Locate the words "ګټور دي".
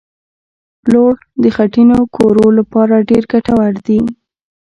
3.31-3.99